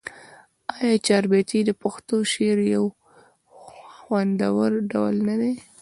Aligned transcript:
آیا 0.75 0.93
چهاربیتې 1.05 1.59
د 1.65 1.71
پښتو 1.81 2.15
شعر 2.33 2.59
یو 2.75 2.85
خوندور 3.95 4.71
ډول 4.91 5.15
نه 5.27 5.35
دی؟ 5.41 5.53